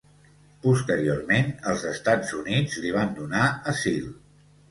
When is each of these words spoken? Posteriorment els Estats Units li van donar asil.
Posteriorment 0.61 1.51
els 1.73 1.83
Estats 1.91 2.33
Units 2.39 2.79
li 2.85 2.93
van 2.97 3.13
donar 3.19 3.45
asil. 3.75 4.09